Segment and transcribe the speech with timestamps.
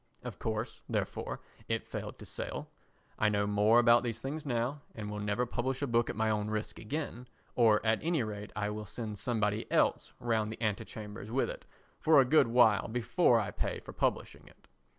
[0.23, 2.71] Of course, therefore, it failed to sell.
[3.19, 6.27] I know more about these things now, and will never publish a book at my
[6.31, 11.29] own risk again, or at any rate I will send somebody else round the antechambers
[11.29, 11.65] with it
[11.99, 14.67] for a good while before I pay for publishing it.